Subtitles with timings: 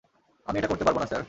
[0.45, 1.19] আমি এটা করতে পারব না, স্যার।